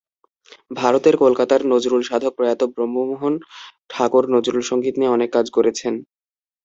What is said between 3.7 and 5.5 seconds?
ঠাকুর নজরুলসংগীত নিয়ে অনেক কাজ